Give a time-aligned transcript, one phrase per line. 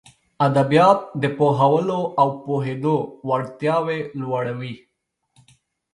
[0.47, 2.95] ادبيات د پوهولو او پوهېدلو
[3.29, 4.75] وړتياوې لوړوي.